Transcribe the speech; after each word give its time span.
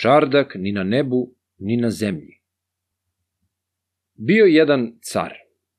čardak 0.00 0.54
ni 0.54 0.72
na 0.72 0.82
nebu, 0.82 1.34
ni 1.58 1.76
na 1.76 1.90
zemlji. 1.90 2.40
Bio 4.14 4.44
jedan 4.44 4.92
car, 5.02 5.32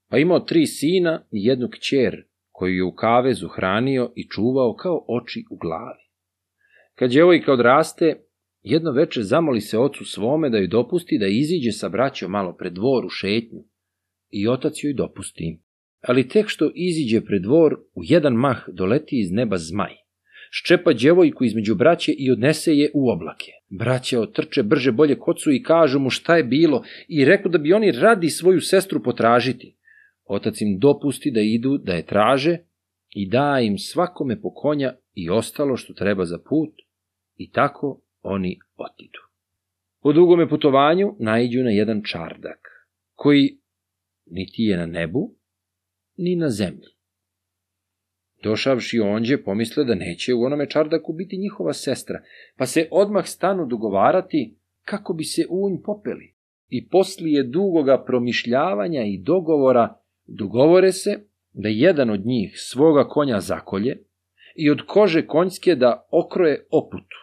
pa 0.09 0.17
imao 0.17 0.39
tri 0.39 0.65
sina 0.65 1.27
i 1.31 1.45
jednu 1.45 1.69
kćer, 1.69 2.23
koju 2.51 2.75
je 2.75 2.83
u 2.83 2.95
kavezu 2.95 3.47
hranio 3.47 4.11
i 4.15 4.27
čuvao 4.27 4.75
kao 4.75 5.05
oči 5.07 5.43
u 5.51 5.57
glavi. 5.57 6.05
Kad 6.95 7.09
djevojka 7.09 7.53
odraste, 7.53 8.25
jedno 8.61 8.91
veče 8.91 9.21
zamoli 9.21 9.61
se 9.61 9.77
ocu 9.77 10.05
svome 10.05 10.49
da 10.49 10.57
joj 10.57 10.67
dopusti 10.67 11.17
da 11.17 11.27
iziđe 11.27 11.71
sa 11.71 11.89
braćom 11.89 12.31
malo 12.31 12.55
pred 12.57 12.73
dvor 12.73 13.05
u 13.05 13.09
šetnju. 13.09 13.63
I 14.29 14.47
otac 14.47 14.83
joj 14.83 14.93
dopusti. 14.93 15.61
Ali 16.01 16.27
tek 16.27 16.47
što 16.47 16.71
iziđe 16.75 17.21
pred 17.21 17.41
dvor, 17.41 17.73
u 17.73 18.01
jedan 18.03 18.33
mah 18.33 18.63
doleti 18.67 19.19
iz 19.19 19.31
neba 19.31 19.57
zmaj. 19.57 19.93
Ščepa 20.51 20.93
djevojku 20.93 21.43
između 21.43 21.75
braće 21.75 22.11
i 22.17 22.31
odnese 22.31 22.71
je 22.71 22.91
u 22.93 23.09
oblake. 23.09 23.51
Braća 23.69 24.21
otrče 24.21 24.63
brže 24.63 24.91
bolje 24.91 25.19
kocu 25.19 25.51
i 25.51 25.63
kažu 25.63 25.99
mu 25.99 26.09
šta 26.09 26.37
je 26.37 26.43
bilo 26.43 26.83
i 27.07 27.25
reku 27.25 27.49
da 27.49 27.57
bi 27.57 27.73
oni 27.73 27.91
radi 27.91 28.29
svoju 28.29 28.61
sestru 28.61 29.03
potražiti. 29.03 29.75
Otac 30.25 30.61
im 30.61 30.79
dopusti 30.79 31.31
da 31.31 31.41
idu, 31.41 31.77
da 31.77 31.93
je 31.93 32.05
traže 32.05 32.57
i 33.09 33.29
da 33.29 33.59
im 33.59 33.77
svakome 33.77 34.41
po 34.41 34.53
konja 34.53 34.93
i 35.13 35.29
ostalo 35.29 35.77
što 35.77 35.93
treba 35.93 36.25
za 36.25 36.37
put 36.49 36.69
i 37.35 37.51
tako 37.51 38.01
oni 38.21 38.59
otidu. 38.75 39.19
Po 40.01 40.13
dugome 40.13 40.49
putovanju 40.49 41.15
naiđu 41.19 41.63
na 41.63 41.69
jedan 41.69 42.01
čardak, 42.03 42.59
koji 43.13 43.57
niti 44.25 44.63
je 44.63 44.77
na 44.77 44.85
nebu, 44.85 45.35
ni 46.17 46.35
na 46.35 46.49
zemlji. 46.49 46.94
Došavši 48.45 48.99
onđe, 48.99 49.37
pomisle 49.37 49.83
da 49.83 49.95
neće 49.95 50.33
u 50.33 50.43
onome 50.43 50.69
čardaku 50.69 51.13
biti 51.13 51.37
njihova 51.37 51.73
sestra, 51.73 52.21
pa 52.57 52.65
se 52.65 52.87
odmah 52.91 53.25
stanu 53.25 53.65
dogovarati 53.65 54.57
kako 54.83 55.13
bi 55.13 55.23
se 55.23 55.45
u 55.49 55.65
unj 55.65 55.81
popeli. 55.83 56.33
I 56.69 56.89
poslije 56.89 57.43
dugoga 57.43 58.03
promišljavanja 58.07 59.03
i 59.03 59.17
dogovora 59.17 59.95
dogovore 60.27 60.91
se 60.91 61.19
da 61.53 61.69
jedan 61.69 62.09
od 62.09 62.25
njih 62.25 62.53
svoga 62.55 63.07
konja 63.07 63.39
zakolje 63.39 63.97
i 64.55 64.69
od 64.69 64.81
kože 64.87 65.25
konjske 65.27 65.75
da 65.75 66.07
okroje 66.11 66.67
oputu, 66.71 67.17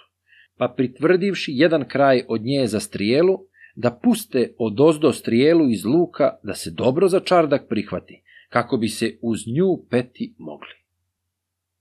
pa 0.56 0.74
pritvrdivši 0.76 1.52
jedan 1.54 1.84
kraj 1.88 2.22
od 2.28 2.42
nje 2.42 2.66
za 2.66 2.80
strijelu, 2.80 3.38
da 3.74 3.90
puste 4.02 4.54
od 4.58 4.80
ozdo 4.80 5.12
strijelu 5.12 5.68
iz 5.70 5.84
luka 5.84 6.38
da 6.42 6.54
se 6.54 6.70
dobro 6.70 7.08
za 7.08 7.20
čardak 7.20 7.68
prihvati, 7.68 8.22
kako 8.48 8.76
bi 8.76 8.88
se 8.88 9.18
uz 9.22 9.38
nju 9.56 9.86
peti 9.90 10.34
mogli. 10.38 10.51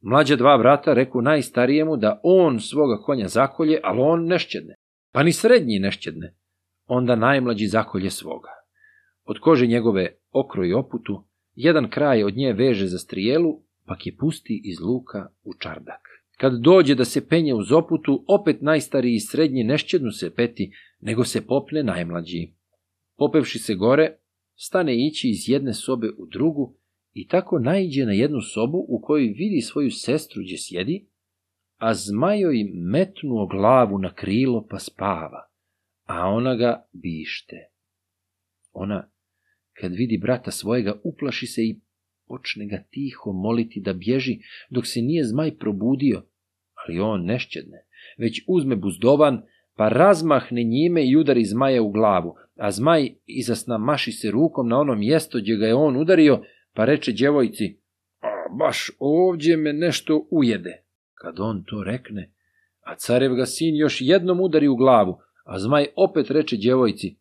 Mlađa 0.01 0.35
dva 0.35 0.57
brata 0.57 0.93
reku 0.93 1.21
najstarijemu 1.21 1.97
da 1.97 2.19
on 2.23 2.59
svoga 2.59 3.03
konja 3.03 3.27
zakolje, 3.27 3.79
ali 3.83 3.99
on 4.01 4.25
nešćedne, 4.25 4.75
pa 5.11 5.23
ni 5.23 5.31
srednji 5.31 5.79
nešćedne. 5.79 6.35
Onda 6.85 7.15
najmlađi 7.15 7.67
zakolje 7.67 8.09
svoga. 8.09 8.49
Od 9.23 9.39
kože 9.39 9.67
njegove 9.67 10.15
okroji 10.31 10.73
oputu, 10.73 11.23
jedan 11.55 11.89
kraj 11.89 12.23
od 12.23 12.37
nje 12.37 12.53
veže 12.53 12.87
za 12.87 12.97
strijelu, 12.97 13.61
pak 13.85 14.05
je 14.05 14.15
pusti 14.19 14.61
iz 14.65 14.79
luka 14.79 15.27
u 15.43 15.53
čardak. 15.53 16.01
Kad 16.37 16.53
dođe 16.61 16.95
da 16.95 17.05
se 17.05 17.27
penje 17.27 17.53
uz 17.53 17.71
oputu, 17.71 18.25
opet 18.27 18.61
najstariji 18.61 19.15
i 19.15 19.19
srednji 19.19 19.63
nešćednu 19.63 20.11
se 20.11 20.35
peti, 20.35 20.71
nego 20.99 21.23
se 21.23 21.47
popne 21.47 21.83
najmlađi. 21.83 22.53
Popevši 23.17 23.59
se 23.59 23.75
gore, 23.75 24.17
stane 24.55 25.07
ići 25.07 25.29
iz 25.29 25.49
jedne 25.49 25.73
sobe 25.73 26.07
u 26.17 26.25
drugu 26.25 26.75
i 27.13 27.27
tako 27.27 27.59
naiđe 27.59 28.05
na 28.05 28.11
jednu 28.11 28.41
sobu 28.41 28.85
u 28.87 29.01
kojoj 29.01 29.27
vidi 29.27 29.61
svoju 29.61 29.91
sestru 29.91 30.41
gdje 30.43 30.57
sjedi, 30.57 31.07
a 31.77 31.93
zmajoj 31.93 32.55
metnuo 32.73 33.47
glavu 33.47 33.97
na 33.97 34.13
krilo 34.13 34.67
pa 34.69 34.79
spava, 34.79 35.47
a 36.05 36.27
ona 36.27 36.55
ga 36.55 36.85
bište. 36.93 37.55
Ona, 38.71 39.09
kad 39.73 39.91
vidi 39.91 40.17
brata 40.17 40.51
svojega, 40.51 41.01
uplaši 41.03 41.47
se 41.47 41.61
i 41.61 41.79
počne 42.27 42.65
ga 42.65 42.83
tiho 42.89 43.31
moliti 43.33 43.81
da 43.81 43.93
bježi, 43.93 44.39
dok 44.69 44.87
se 44.87 45.01
nije 45.01 45.23
zmaj 45.23 45.57
probudio, 45.57 46.23
ali 46.73 46.99
on 46.99 47.25
nešćedne, 47.25 47.77
već 48.17 48.43
uzme 48.47 48.75
buzdovan, 48.75 49.41
pa 49.75 49.89
razmahne 49.89 50.63
njime 50.63 51.07
i 51.07 51.15
udari 51.15 51.45
zmaja 51.45 51.81
u 51.81 51.91
glavu, 51.91 52.35
a 52.55 52.71
zmaj 52.71 53.09
izasna 53.25 53.77
maši 53.77 54.11
se 54.11 54.31
rukom 54.31 54.67
na 54.67 54.79
ono 54.79 54.95
mjesto 54.95 55.37
gdje 55.37 55.55
ga 55.55 55.65
je 55.65 55.75
on 55.75 55.97
udario, 55.97 56.43
pa 56.73 56.85
reče 56.85 57.11
djevojci, 57.11 57.77
a 58.21 58.55
baš 58.57 58.91
ovdje 58.99 59.57
me 59.57 59.73
nešto 59.73 60.27
ujede. 60.31 60.83
Kad 61.13 61.39
on 61.39 61.63
to 61.63 61.83
rekne, 61.83 62.33
a 62.81 62.95
carev 62.95 63.33
ga 63.33 63.45
sin 63.45 63.75
još 63.75 63.97
jednom 63.99 64.39
udari 64.39 64.67
u 64.67 64.75
glavu, 64.75 65.17
a 65.45 65.59
zmaj 65.59 65.87
opet 65.95 66.31
reče 66.31 66.57
djevojci, 66.57 67.15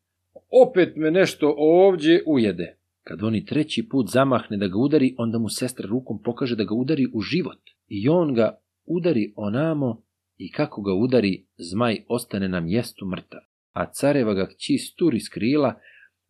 opet 0.69 0.97
me 0.97 1.11
nešto 1.11 1.55
ovdje 1.59 2.23
ujede. 2.27 2.77
Kad 3.03 3.23
oni 3.23 3.45
treći 3.45 3.89
put 3.89 4.11
zamahne 4.11 4.57
da 4.57 4.67
ga 4.67 4.79
udari, 4.79 5.15
onda 5.19 5.39
mu 5.39 5.49
sestra 5.49 5.89
rukom 5.89 6.23
pokaže 6.23 6.57
da 6.57 6.65
ga 6.65 6.75
udari 6.75 7.07
u 7.15 7.21
život. 7.21 7.59
I 7.87 8.09
on 8.09 8.35
ga 8.35 8.59
udari 8.85 9.33
onamo 9.37 10.03
i 10.37 10.53
kako 10.53 10.83
ga 10.83 10.93
udari, 10.93 11.47
zmaj 11.57 12.05
ostane 12.09 12.49
na 12.49 12.61
mjestu 12.61 13.07
mrtav. 13.07 13.41
A 13.73 13.93
careva 13.93 14.35
ga 14.35 14.47
kći 14.47 14.79
sturi 14.79 15.21
skrila, 15.21 15.75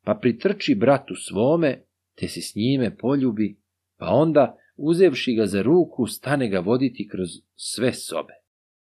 pa 0.04 0.14
pritrči 0.14 0.74
bratu 0.74 1.14
svome, 1.14 1.82
te 2.20 2.28
se 2.28 2.40
s 2.40 2.54
njime 2.54 2.96
poljubi, 2.96 3.58
pa 3.98 4.06
onda, 4.06 4.56
uzevši 4.76 5.34
ga 5.34 5.46
za 5.46 5.62
ruku, 5.62 6.06
stane 6.06 6.48
ga 6.48 6.60
voditi 6.60 7.08
kroz 7.08 7.28
sve 7.54 7.92
sobe. 7.92 8.32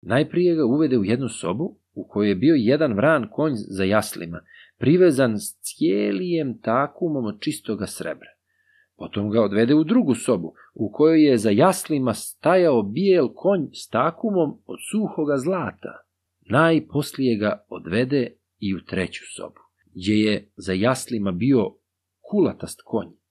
Najprije 0.00 0.54
ga 0.54 0.64
uvede 0.64 0.98
u 0.98 1.04
jednu 1.04 1.28
sobu, 1.28 1.78
u 1.94 2.08
kojoj 2.08 2.28
je 2.28 2.34
bio 2.34 2.54
jedan 2.54 2.92
vran 2.92 3.28
konj 3.30 3.52
za 3.54 3.84
jaslima, 3.84 4.40
privezan 4.78 5.38
s 5.38 5.58
cijelijem 5.60 6.60
takumom 6.60 7.24
od 7.24 7.40
čistoga 7.40 7.86
srebra. 7.86 8.28
Potom 8.96 9.30
ga 9.30 9.42
odvede 9.42 9.74
u 9.74 9.84
drugu 9.84 10.14
sobu, 10.14 10.52
u 10.74 10.92
kojoj 10.92 11.24
je 11.24 11.38
za 11.38 11.50
jaslima 11.50 12.14
stajao 12.14 12.82
bijel 12.82 13.28
konj 13.34 13.66
s 13.72 13.88
takumom 13.88 14.62
od 14.66 14.78
suhoga 14.90 15.38
zlata. 15.38 16.02
Najposlije 16.40 17.36
ga 17.36 17.64
odvede 17.68 18.36
i 18.58 18.74
u 18.74 18.84
treću 18.84 19.22
sobu, 19.36 19.60
gdje 19.94 20.14
je 20.14 20.50
za 20.56 20.72
jaslima 20.72 21.30
bio 21.30 21.74
kulatast 22.30 22.82
konj 22.84 23.21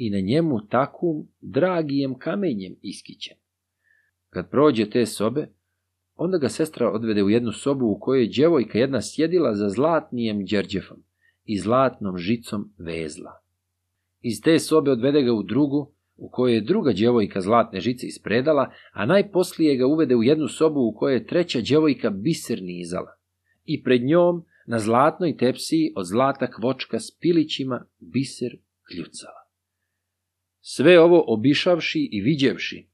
i 0.00 0.10
na 0.10 0.20
njemu 0.20 0.60
takum 0.70 1.28
dragijem 1.40 2.18
kamenjem 2.18 2.76
iskićen. 2.82 3.36
Kad 4.30 4.50
prođe 4.50 4.90
te 4.90 5.06
sobe, 5.06 5.48
onda 6.14 6.38
ga 6.38 6.48
sestra 6.48 6.90
odvede 6.92 7.22
u 7.22 7.30
jednu 7.30 7.52
sobu 7.52 7.86
u 7.86 7.98
kojoj 8.00 8.22
je 8.22 8.28
djevojka 8.28 8.78
jedna 8.78 9.00
sjedila 9.02 9.54
za 9.54 9.68
zlatnijem 9.68 10.44
đerđefom 10.44 10.96
i 11.44 11.58
zlatnom 11.58 12.18
žicom 12.18 12.72
vezla. 12.78 13.32
Iz 14.20 14.40
te 14.42 14.58
sobe 14.58 14.90
odvede 14.90 15.22
ga 15.22 15.32
u 15.32 15.42
drugu, 15.42 15.92
u 16.16 16.30
kojoj 16.30 16.54
je 16.54 16.60
druga 16.60 16.92
djevojka 16.92 17.40
zlatne 17.40 17.80
žice 17.80 18.06
ispredala, 18.06 18.72
a 18.92 19.06
najposlije 19.06 19.76
ga 19.76 19.86
uvede 19.86 20.16
u 20.16 20.22
jednu 20.22 20.48
sobu 20.48 20.80
u 20.80 20.94
kojoj 20.96 21.16
je 21.16 21.26
treća 21.26 21.60
djevojka 21.60 22.10
biser 22.10 22.62
nizala. 22.62 23.16
I 23.64 23.82
pred 23.82 24.02
njom, 24.02 24.44
na 24.66 24.78
zlatnoj 24.78 25.36
tepsiji 25.36 25.92
od 25.96 26.06
zlata 26.06 26.50
kvočka 26.50 26.98
s 26.98 27.18
pilićima, 27.20 27.84
biser 27.98 28.52
kljucala. 28.88 29.39
Sve 30.60 31.00
ovo 31.00 31.24
obišavši 31.26 32.08
i 32.12 32.20
viđevši, 32.20 32.86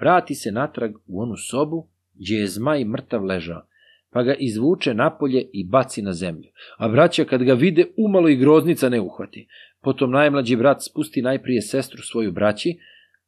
vrati 0.00 0.34
se 0.34 0.52
natrag 0.52 0.92
u 1.06 1.22
onu 1.22 1.36
sobu 1.36 1.88
gdje 2.14 2.36
je 2.36 2.46
zmaj 2.46 2.84
mrtav 2.84 3.24
ležao, 3.24 3.62
pa 4.10 4.22
ga 4.22 4.34
izvuče 4.34 4.94
napolje 4.94 5.50
i 5.52 5.64
baci 5.64 6.02
na 6.02 6.12
zemlju. 6.12 6.50
A 6.78 6.88
braća 6.88 7.24
kad 7.24 7.42
ga 7.42 7.54
vide 7.54 7.84
umalo 7.96 8.28
i 8.28 8.36
groznica 8.36 8.88
ne 8.88 9.00
uhvati. 9.00 9.48
Potom 9.82 10.10
najmlađi 10.10 10.56
brat 10.56 10.82
spusti 10.82 11.22
najprije 11.22 11.62
sestru 11.62 12.02
svoju 12.02 12.32
braći, 12.32 12.78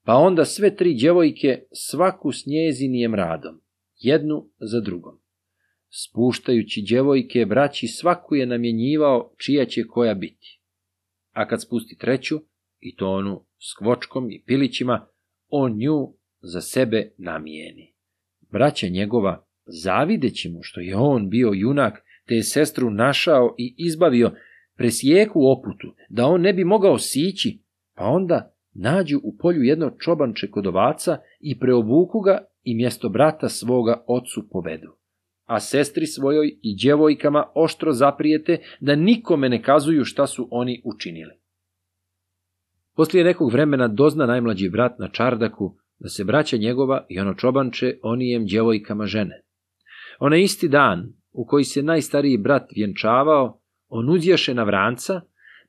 pa 0.05 0.15
onda 0.15 0.45
sve 0.45 0.77
tri 0.77 0.95
djevojke 0.95 1.63
svaku 1.73 2.33
s 2.33 2.47
njezinijem 2.47 3.15
radom, 3.15 3.61
jednu 3.99 4.49
za 4.59 4.81
drugom. 4.81 5.21
Spuštajući 5.89 6.85
djevojke 6.89 7.47
braći 7.47 7.89
svaku 7.89 8.35
je 8.35 8.47
namjenjivao 8.47 9.35
čija 9.45 9.65
će 9.65 9.85
koja 9.89 10.15
biti. 10.15 10.61
A 11.33 11.49
kad 11.49 11.63
spusti 11.63 11.99
treću, 11.99 12.41
i 12.81 12.97
to 12.97 13.11
onu 13.11 13.45
s 13.59 13.75
kvočkom 13.79 14.31
i 14.31 14.43
pilićima, 14.47 15.07
on 15.49 15.79
nju 15.79 16.15
za 16.41 16.61
sebe 16.61 17.13
namijeni. 17.19 17.95
Braća 18.51 18.89
njegova 18.89 19.47
zavideći 19.67 20.51
mu 20.51 20.59
što 20.63 20.81
je 20.81 20.97
on 20.97 21.31
bio 21.31 21.51
junak, 21.55 22.05
te 22.27 22.35
je 22.35 22.43
sestru 22.43 22.91
našao 22.91 23.55
i 23.59 23.75
izbavio, 23.79 24.33
presijeku 24.77 25.47
oputu, 25.47 25.95
da 26.09 26.27
on 26.27 26.41
ne 26.41 26.53
bi 26.53 26.65
mogao 26.65 26.99
sići, 26.99 27.63
pa 27.97 28.05
onda 28.05 28.55
nađu 28.75 29.21
u 29.23 29.37
polju 29.39 29.63
jedno 29.63 29.91
čobanče 29.99 30.51
kod 30.51 30.67
ovaca 30.67 31.19
i 31.41 31.59
preobuku 31.59 32.21
ga 32.21 32.45
i 32.63 32.75
mjesto 32.75 33.09
brata 33.09 33.49
svoga 33.49 34.05
ocu 34.07 34.49
povedu. 34.51 34.89
A 35.45 35.61
sestri 35.61 36.07
svojoj 36.07 36.59
i 36.63 36.77
djevojkama 36.77 37.45
oštro 37.55 37.93
zaprijete 37.93 38.59
da 38.81 38.95
nikome 38.95 39.49
ne 39.49 39.63
kazuju 39.63 40.05
šta 40.05 40.27
su 40.27 40.49
oni 40.51 40.83
učinili. 40.85 41.40
Poslije 43.01 43.25
nekog 43.25 43.53
vremena 43.53 43.89
dozna 43.89 44.27
najmlađi 44.27 44.69
brat 44.69 44.99
na 44.99 45.09
čardaku 45.09 45.77
da 45.99 46.09
se 46.09 46.25
braća 46.25 46.57
njegova 46.57 47.07
i 47.09 47.21
ono 47.21 47.35
čobanče 47.35 47.99
onijem 48.03 48.45
djevojkama 48.47 49.07
žene. 49.07 49.43
Ona 50.19 50.37
isti 50.37 50.69
dan 50.69 51.13
u 51.33 51.47
koji 51.47 51.65
se 51.65 51.83
najstariji 51.83 52.39
brat 52.39 52.73
vjenčavao, 52.77 53.61
on 53.89 54.09
uzješe 54.09 54.55
na 54.55 54.63
vranca, 54.63 55.21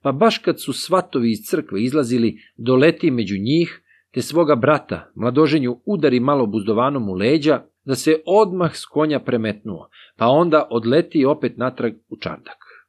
pa 0.01 0.11
baš 0.11 0.37
kad 0.37 0.61
su 0.61 0.73
svatovi 0.73 1.31
iz 1.31 1.39
crkve 1.49 1.83
izlazili, 1.83 2.37
doleti 2.57 3.11
među 3.11 3.35
njih, 3.37 3.81
te 4.13 4.21
svoga 4.21 4.55
brata, 4.55 5.11
mladoženju, 5.15 5.81
udari 5.85 6.19
malo 6.19 6.45
buzdovanom 6.45 7.09
u 7.09 7.13
leđa, 7.13 7.63
da 7.85 7.95
se 7.95 8.21
odmah 8.25 8.75
s 8.75 8.85
konja 8.85 9.19
premetnuo, 9.19 9.89
pa 10.17 10.27
onda 10.27 10.67
odleti 10.71 11.25
opet 11.25 11.57
natrag 11.57 11.93
u 12.09 12.17
čardak. 12.17 12.87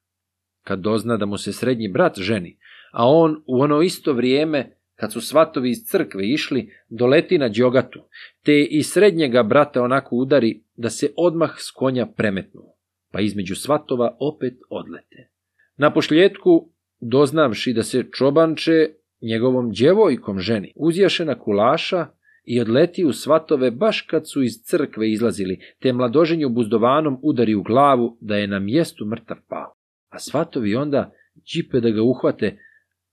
Kad 0.64 0.80
dozna 0.80 1.16
da 1.16 1.26
mu 1.26 1.38
se 1.38 1.52
srednji 1.52 1.88
brat 1.88 2.18
ženi, 2.18 2.58
a 2.92 3.08
on 3.08 3.42
u 3.46 3.60
ono 3.60 3.82
isto 3.82 4.12
vrijeme, 4.12 4.76
kad 4.94 5.12
su 5.12 5.20
svatovi 5.20 5.70
iz 5.70 5.78
crkve 5.90 6.28
išli, 6.28 6.72
doleti 6.88 7.38
na 7.38 7.48
džogatu, 7.48 8.00
te 8.44 8.62
i 8.70 8.82
srednjega 8.82 9.42
brata 9.42 9.82
onako 9.82 10.16
udari 10.16 10.62
da 10.76 10.90
se 10.90 11.12
odmah 11.16 11.50
s 11.58 11.70
konja 11.70 12.06
premetnuo, 12.06 12.76
pa 13.12 13.20
između 13.20 13.54
svatova 13.54 14.16
opet 14.20 14.54
odlete. 14.70 15.28
Na 15.76 15.92
pošljetku, 15.92 16.70
doznavši 17.00 17.72
da 17.72 17.82
se 17.82 18.04
čobanče 18.12 18.88
njegovom 19.22 19.70
djevojkom 19.70 20.38
ženi, 20.38 20.72
uzjaše 20.76 21.24
na 21.24 21.38
kulaša 21.38 22.06
i 22.44 22.60
odleti 22.60 23.04
u 23.04 23.12
svatove 23.12 23.70
baš 23.70 24.00
kad 24.00 24.30
su 24.30 24.42
iz 24.42 24.52
crkve 24.64 25.10
izlazili, 25.10 25.60
te 25.80 25.92
mladoženju 25.92 26.48
buzdovanom 26.48 27.18
udari 27.22 27.54
u 27.54 27.62
glavu 27.62 28.18
da 28.20 28.36
je 28.36 28.46
na 28.46 28.58
mjestu 28.58 29.06
mrtav 29.06 29.36
pao. 29.48 29.74
A 30.08 30.18
svatovi 30.18 30.74
onda 30.74 31.12
džipe 31.44 31.80
da 31.80 31.90
ga 31.90 32.02
uhvate, 32.02 32.58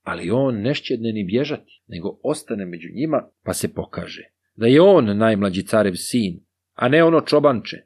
ali 0.10 0.32
on 0.32 0.62
nešćedne 0.62 1.12
ni 1.12 1.24
bježati, 1.24 1.82
nego 1.88 2.20
ostane 2.24 2.66
među 2.66 2.88
njima, 2.96 3.30
pa 3.44 3.54
se 3.54 3.74
pokaže 3.74 4.24
da 4.56 4.68
je 4.68 4.82
on 4.82 5.18
najmlađi 5.18 5.64
carev 5.64 5.94
sin, 5.96 6.40
a 6.74 6.88
ne 6.88 7.04
ono 7.04 7.22
čobanče, 7.22 7.78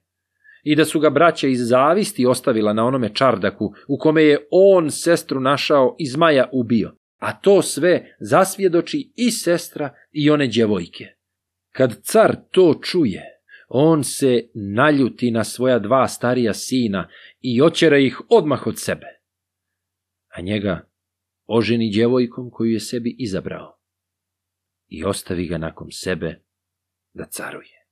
i 0.63 0.75
da 0.75 0.85
su 0.85 0.99
ga 0.99 1.09
braća 1.09 1.47
iz 1.47 1.67
zavisti 1.67 2.25
ostavila 2.25 2.73
na 2.73 2.85
onome 2.85 3.09
čardaku, 3.13 3.73
u 3.87 3.97
kome 3.97 4.23
je 4.23 4.47
on 4.51 4.91
sestru 4.91 5.39
našao 5.39 5.95
i 5.99 6.07
zmaja 6.07 6.49
ubio, 6.51 6.95
a 7.19 7.33
to 7.33 7.61
sve 7.61 8.15
zasvjedoči 8.19 9.11
i 9.15 9.31
sestra 9.31 9.93
i 10.11 10.29
one 10.29 10.47
djevojke. 10.47 11.05
Kad 11.71 12.01
car 12.01 12.35
to 12.51 12.79
čuje, 12.83 13.23
on 13.67 14.03
se 14.03 14.49
naljuti 14.53 15.31
na 15.31 15.43
svoja 15.43 15.79
dva 15.79 16.07
starija 16.07 16.53
sina 16.53 17.09
i 17.41 17.61
očera 17.61 17.97
ih 17.97 18.21
odmah 18.29 18.67
od 18.67 18.79
sebe. 18.79 19.07
A 20.35 20.41
njega 20.41 20.92
oženi 21.45 21.91
djevojkom 21.91 22.49
koju 22.51 22.71
je 22.71 22.79
sebi 22.79 23.15
izabrao 23.19 23.79
i 24.87 25.03
ostavi 25.03 25.47
ga 25.47 25.57
nakon 25.57 25.87
sebe 25.91 26.43
da 27.13 27.25
caruje. 27.25 27.82